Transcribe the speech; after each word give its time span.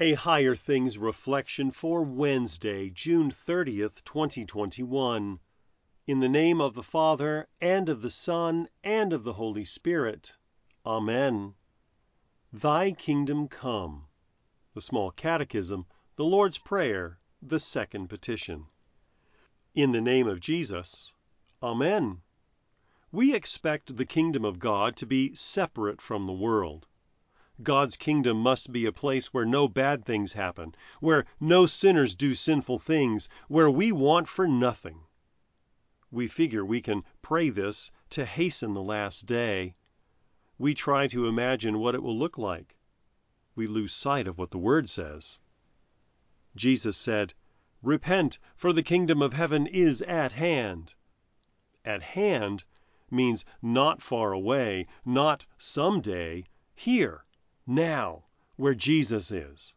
A 0.00 0.14
Higher 0.14 0.54
Things 0.54 0.96
reflection 0.96 1.72
for 1.72 2.04
Wednesday, 2.04 2.88
June 2.88 3.32
30th, 3.32 4.04
2021. 4.04 5.40
In 6.06 6.20
the 6.20 6.28
name 6.28 6.60
of 6.60 6.74
the 6.74 6.84
Father, 6.84 7.48
and 7.60 7.88
of 7.88 8.00
the 8.00 8.08
Son, 8.08 8.68
and 8.84 9.12
of 9.12 9.24
the 9.24 9.32
Holy 9.32 9.64
Spirit. 9.64 10.36
Amen. 10.86 11.54
Thy 12.52 12.92
kingdom 12.92 13.48
come. 13.48 14.06
The 14.72 14.80
Small 14.80 15.10
Catechism, 15.10 15.84
the 16.14 16.24
Lord's 16.24 16.58
Prayer, 16.58 17.18
the 17.42 17.58
second 17.58 18.06
petition. 18.06 18.66
In 19.74 19.90
the 19.90 20.00
name 20.00 20.28
of 20.28 20.38
Jesus. 20.38 21.12
Amen. 21.60 22.22
We 23.10 23.34
expect 23.34 23.96
the 23.96 24.06
kingdom 24.06 24.44
of 24.44 24.60
God 24.60 24.94
to 24.98 25.06
be 25.06 25.34
separate 25.34 26.00
from 26.00 26.26
the 26.26 26.32
world. 26.32 26.86
God's 27.60 27.96
kingdom 27.96 28.40
must 28.40 28.70
be 28.70 28.86
a 28.86 28.92
place 28.92 29.34
where 29.34 29.44
no 29.44 29.66
bad 29.66 30.04
things 30.04 30.34
happen, 30.34 30.76
where 31.00 31.26
no 31.40 31.66
sinners 31.66 32.14
do 32.14 32.36
sinful 32.36 32.78
things, 32.78 33.28
where 33.48 33.68
we 33.68 33.90
want 33.90 34.28
for 34.28 34.46
nothing. 34.46 35.00
We 36.08 36.28
figure 36.28 36.64
we 36.64 36.80
can 36.80 37.02
pray 37.20 37.50
this 37.50 37.90
to 38.10 38.24
hasten 38.24 38.74
the 38.74 38.82
last 38.82 39.26
day. 39.26 39.74
We 40.56 40.72
try 40.72 41.08
to 41.08 41.26
imagine 41.26 41.80
what 41.80 41.96
it 41.96 42.02
will 42.02 42.16
look 42.16 42.38
like. 42.38 42.76
We 43.56 43.66
lose 43.66 43.92
sight 43.92 44.28
of 44.28 44.38
what 44.38 44.52
the 44.52 44.58
Word 44.58 44.88
says. 44.88 45.40
Jesus 46.54 46.96
said, 46.96 47.34
Repent, 47.82 48.38
for 48.54 48.72
the 48.72 48.84
kingdom 48.84 49.20
of 49.20 49.32
heaven 49.32 49.66
is 49.66 50.00
at 50.02 50.30
hand. 50.30 50.94
At 51.84 52.02
hand 52.02 52.62
means 53.10 53.44
not 53.60 54.00
far 54.00 54.32
away, 54.32 54.86
not 55.04 55.44
some 55.58 56.00
day, 56.00 56.44
here 56.76 57.24
now, 57.70 58.24
where 58.56 58.74
Jesus 58.74 59.30
is. 59.30 59.74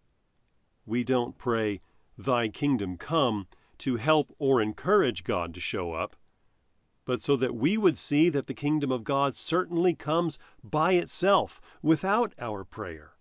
We 0.86 1.04
don't 1.04 1.38
pray, 1.38 1.82
Thy 2.18 2.48
kingdom 2.48 2.96
come, 2.98 3.48
to 3.80 3.98
help 3.98 4.34
or 4.40 4.62
encourage 4.62 5.26
God 5.26 5.54
to 5.56 5.60
show 5.60 5.92
up, 5.92 6.16
but 7.04 7.22
so 7.22 7.36
that 7.36 7.54
we 7.54 7.78
would 7.78 7.98
see 7.98 8.30
that 8.30 8.48
the 8.48 8.54
kingdom 8.54 8.94
of 8.94 9.04
God 9.04 9.36
certainly 9.36 9.94
comes 9.94 10.40
by 10.64 10.94
itself 10.94 11.60
without 11.82 12.34
our 12.40 12.64
prayer. 12.64 13.18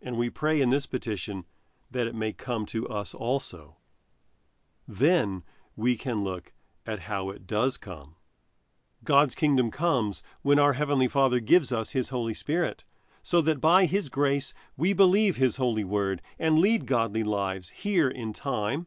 And 0.00 0.16
we 0.16 0.30
pray 0.30 0.62
in 0.62 0.70
this 0.70 0.86
petition 0.86 1.44
that 1.90 2.06
it 2.06 2.14
may 2.14 2.32
come 2.32 2.64
to 2.66 2.88
us 2.88 3.12
also. 3.12 3.76
Then 4.88 5.42
we 5.76 5.94
can 5.98 6.24
look 6.24 6.54
at 6.86 7.00
how 7.00 7.28
it 7.28 7.46
does 7.46 7.76
come. 7.76 8.16
God's 9.04 9.34
kingdom 9.34 9.70
comes 9.70 10.22
when 10.40 10.58
our 10.58 10.72
Heavenly 10.72 11.08
Father 11.08 11.38
gives 11.38 11.70
us 11.70 11.90
His 11.90 12.08
Holy 12.08 12.32
Spirit 12.32 12.84
so 13.22 13.40
that 13.42 13.60
by 13.60 13.84
His 13.84 14.08
grace 14.08 14.54
we 14.76 14.92
believe 14.92 15.36
His 15.36 15.56
holy 15.56 15.84
word 15.84 16.22
and 16.38 16.58
lead 16.58 16.86
godly 16.86 17.22
lives 17.22 17.68
here 17.68 18.08
in 18.08 18.32
time 18.32 18.86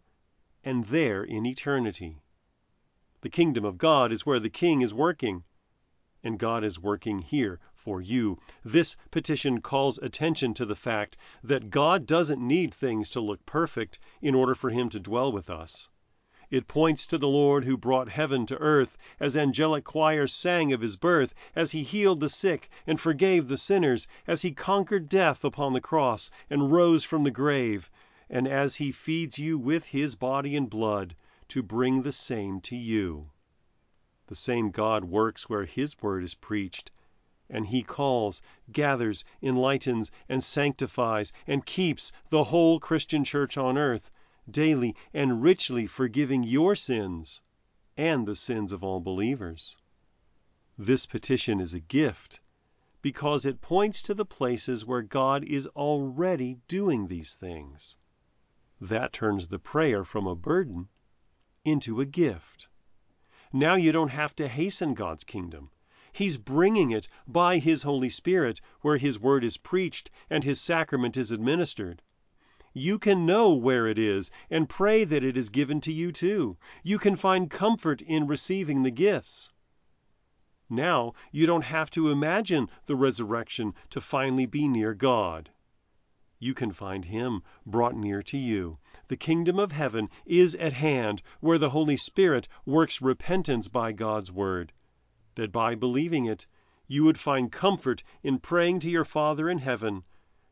and 0.64 0.86
there 0.86 1.24
in 1.24 1.46
eternity. 1.46 2.20
The 3.22 3.30
kingdom 3.30 3.64
of 3.64 3.78
God 3.78 4.12
is 4.12 4.26
where 4.26 4.40
the 4.40 4.50
King 4.50 4.82
is 4.82 4.94
working, 4.94 5.44
and 6.24 6.40
God 6.40 6.64
is 6.64 6.80
working 6.80 7.20
here 7.20 7.60
for 7.74 8.02
you. 8.02 8.40
This 8.64 8.96
petition 9.12 9.62
calls 9.62 9.98
attention 9.98 10.54
to 10.56 10.66
the 10.66 10.76
fact 10.76 11.18
that 11.44 11.70
God 11.70 12.06
doesn't 12.06 12.46
need 12.46 12.74
things 12.74 13.10
to 13.12 13.20
look 13.22 13.46
perfect 13.46 14.00
in 14.22 14.34
order 14.34 14.56
for 14.56 14.70
Him 14.70 14.90
to 14.90 15.00
dwell 15.00 15.32
with 15.32 15.50
us. 15.50 15.90
It 16.52 16.68
points 16.68 17.08
to 17.08 17.18
the 17.18 17.30
Lord 17.30 17.64
who 17.64 17.78
brought 17.78 18.10
heaven 18.10 18.46
to 18.48 18.58
earth, 18.58 18.98
as 19.18 19.38
angelic 19.38 19.86
choirs 19.86 20.34
sang 20.34 20.74
of 20.74 20.82
his 20.82 20.98
birth, 20.98 21.34
as 21.56 21.72
he 21.72 21.84
healed 21.84 22.20
the 22.20 22.28
sick 22.28 22.70
and 22.86 23.00
forgave 23.00 23.48
the 23.48 23.56
sinners, 23.56 24.10
as 24.28 24.42
he 24.42 24.52
conquered 24.52 25.08
death 25.08 25.46
upon 25.46 25.72
the 25.72 25.80
cross 25.80 26.30
and 26.50 26.74
rose 26.74 27.06
from 27.06 27.24
the 27.24 27.32
grave, 27.32 27.90
and 28.30 28.46
as 28.46 28.76
he 28.76 28.92
feeds 28.92 29.40
you 29.40 29.58
with 29.58 29.86
his 29.86 30.16
body 30.16 30.58
and 30.58 30.70
blood 30.70 31.16
to 31.48 31.64
bring 31.64 32.02
the 32.02 32.12
same 32.12 32.60
to 32.60 32.76
you. 32.76 33.30
The 34.28 34.36
same 34.36 34.70
God 34.70 35.06
works 35.06 35.48
where 35.48 35.64
his 35.64 36.02
word 36.02 36.26
is 36.26 36.34
preached, 36.36 36.92
and 37.50 37.68
he 37.68 37.84
calls, 37.84 38.42
gathers, 38.70 39.24
enlightens, 39.42 40.12
and 40.28 40.44
sanctifies, 40.44 41.32
and 41.48 41.66
keeps 41.66 42.12
the 42.32 42.44
whole 42.44 42.82
Christian 42.82 43.24
church 43.24 43.58
on 43.58 43.78
earth 43.78 44.12
daily 44.50 44.96
and 45.14 45.42
richly 45.42 45.88
forgiving 45.88 46.44
your 46.44 46.76
sins 46.76 47.42
and 47.98 48.28
the 48.28 48.36
sins 48.36 48.72
of 48.72 48.84
all 48.84 49.00
believers. 49.00 49.78
This 50.78 51.06
petition 51.06 51.60
is 51.60 51.74
a 51.74 51.80
gift 51.80 52.40
because 53.02 53.46
it 53.46 53.62
points 53.62 54.02
to 54.02 54.14
the 54.14 54.26
places 54.26 54.86
where 54.86 55.02
God 55.02 55.44
is 55.44 55.68
already 55.68 56.58
doing 56.68 57.08
these 57.08 57.36
things. 57.36 57.96
That 58.82 59.14
turns 59.14 59.48
the 59.48 59.60
prayer 59.60 60.04
from 60.04 60.26
a 60.26 60.36
burden 60.36 60.90
into 61.66 62.02
a 62.02 62.06
gift. 62.06 62.68
Now 63.52 63.76
you 63.76 63.92
don't 63.92 64.10
have 64.10 64.36
to 64.38 64.48
hasten 64.48 64.94
God's 64.94 65.24
kingdom. 65.24 65.70
He's 66.12 66.38
bringing 66.38 66.92
it 66.92 67.08
by 67.28 67.60
His 67.60 67.84
Holy 67.84 68.10
Spirit 68.10 68.62
where 68.82 68.98
His 68.98 69.20
word 69.20 69.44
is 69.44 69.58
preached 69.58 70.10
and 70.30 70.44
His 70.44 70.60
sacrament 70.60 71.18
is 71.18 71.32
administered. 71.32 72.02
You 72.76 72.98
can 72.98 73.28
know 73.28 73.54
where 73.54 73.86
it 73.86 74.00
is 74.00 74.32
and 74.50 74.68
pray 74.68 75.04
that 75.04 75.24
it 75.24 75.38
is 75.38 75.50
given 75.50 75.80
to 75.82 75.94
you 75.94 76.12
too. 76.12 76.58
You 76.82 76.98
can 76.98 77.16
find 77.16 77.52
comfort 77.52 78.02
in 78.02 78.26
receiving 78.26 78.82
the 78.82 78.90
gifts. 78.90 79.52
Now 80.72 81.14
you 81.32 81.46
don't 81.46 81.66
have 81.66 81.92
to 81.92 82.10
imagine 82.10 82.72
the 82.88 82.96
resurrection 82.96 83.76
to 83.92 84.02
finally 84.02 84.48
be 84.48 84.68
near 84.68 84.96
God. 84.96 85.52
You 86.40 86.56
can 86.56 86.72
find 86.72 87.06
Him 87.06 87.44
brought 87.64 87.96
near 87.96 88.24
to 88.24 88.40
you. 88.40 88.80
The 89.08 89.18
kingdom 89.18 89.60
of 89.60 89.72
heaven 89.72 90.10
is 90.26 90.56
at 90.56 90.74
hand, 90.74 91.22
where 91.42 91.60
the 91.60 91.70
Holy 91.70 91.96
Spirit 91.96 92.48
works 92.66 93.04
repentance 93.04 93.68
by 93.68 93.92
God's 93.92 94.32
word, 94.32 94.74
that 95.36 95.52
by 95.52 95.76
believing 95.76 96.26
it 96.26 96.48
you 96.88 97.04
would 97.04 97.20
find 97.20 97.52
comfort 97.52 98.04
in 98.24 98.40
praying 98.40 98.80
to 98.80 98.90
your 98.90 99.06
Father 99.06 99.48
in 99.48 99.60
heaven 99.60 100.06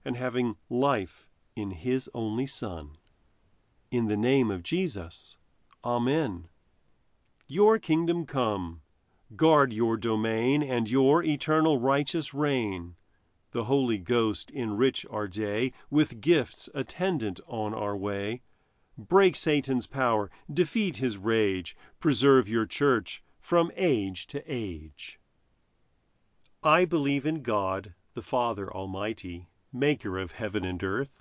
and 0.06 0.16
having 0.16 0.56
life 0.70 1.28
in 1.54 1.72
His 1.72 2.10
only 2.14 2.48
Son. 2.48 2.98
In 3.92 4.08
the 4.08 4.16
name 4.16 4.50
of 4.50 4.64
Jesus, 4.64 5.36
Amen. 5.84 6.48
Your 7.48 7.78
kingdom 7.78 8.26
come. 8.26 8.82
Guard 9.36 9.74
your 9.74 9.98
domain 9.98 10.64
and 10.64 10.90
your 10.90 11.24
eternal 11.24 11.78
righteous 11.78 12.34
reign. 12.34 12.96
The 13.52 13.66
Holy 13.66 13.98
Ghost 13.98 14.50
enrich 14.52 15.06
our 15.10 15.28
day 15.28 15.74
with 15.90 16.22
gifts 16.22 16.70
attendant 16.74 17.42
on 17.48 17.74
our 17.74 17.98
way. 17.98 18.44
Break 18.98 19.36
Satan's 19.36 19.88
power, 19.88 20.32
defeat 20.50 20.98
his 20.98 21.18
rage, 21.18 21.76
preserve 22.00 22.48
your 22.48 22.66
church 22.66 23.22
from 23.42 23.74
age 23.76 24.28
to 24.28 24.42
age. 24.48 25.20
I 26.64 26.86
believe 26.86 27.26
in 27.26 27.42
God, 27.42 27.94
the 28.14 28.22
Father 28.22 28.72
Almighty, 28.72 29.50
maker 29.74 30.18
of 30.18 30.32
heaven 30.32 30.64
and 30.64 30.82
earth 30.82 31.21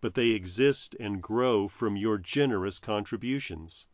but 0.00 0.14
they 0.14 0.30
exist 0.30 0.96
and 0.98 1.22
grow 1.22 1.68
from 1.68 1.96
your 1.96 2.16
generous 2.16 2.78
contributions. 2.78 3.86